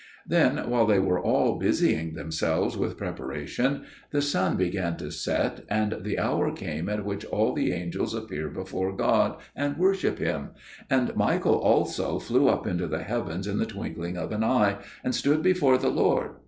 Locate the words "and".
5.69-5.97, 9.55-9.77, 10.89-11.15, 15.03-15.13